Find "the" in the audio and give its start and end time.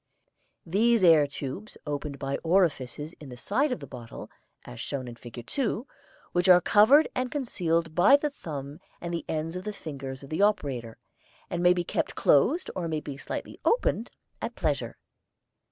3.29-3.37, 3.79-3.85, 8.15-8.31, 9.13-9.25, 9.63-9.71, 10.31-10.41